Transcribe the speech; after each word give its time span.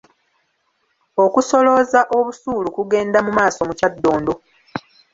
Okusolooza 1.23 2.01
Obusuulu 2.17 2.67
kugenda 2.77 3.17
mu 3.25 3.31
maaso 3.37 3.59
mu 3.67 3.73
Kyaddondo. 3.79 4.33